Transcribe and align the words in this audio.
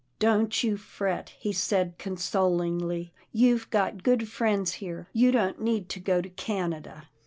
"Don't 0.19 0.63
you 0.63 0.77
fret," 0.77 1.29
he 1.37 1.53
said 1.53 1.99
consoHngly," 1.99 3.11
you've 3.31 3.69
got 3.69 4.01
good 4.01 4.27
friends 4.27 4.71
here. 4.81 5.07
You 5.13 5.31
don't 5.31 5.61
need 5.61 5.89
to 5.89 5.99
go 5.99 6.21
to 6.21 6.29
Canada." 6.29 7.07